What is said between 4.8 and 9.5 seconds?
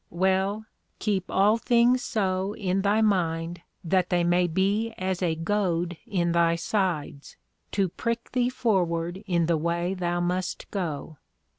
as a Goad in thy sides, to prick thee forward in